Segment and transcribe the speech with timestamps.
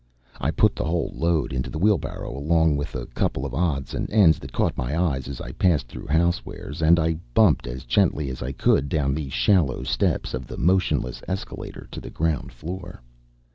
[0.39, 4.09] I put the whole load into the wheelbarrow, along with a couple of odds and
[4.09, 8.31] ends that caught my eye as I passed through Housewares, and I bumped as gently
[8.31, 13.03] as I could down the shallow steps of the motionless escalator to the ground floor.